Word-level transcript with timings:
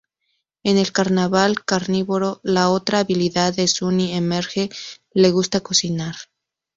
En 0.63 0.79
El 0.79 0.91
carnaval 0.93 1.63
carnívoro 1.63 2.39
la 2.41 2.69
otra 2.71 3.01
habilidad 3.01 3.53
de 3.53 3.67
Sunny 3.67 4.13
emerge; 4.13 4.71
le 5.13 5.29
gusta 5.29 5.59
cocinar. 5.61 6.15